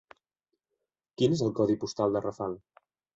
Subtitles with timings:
[1.21, 2.57] Quin és el codi postal de Rafal?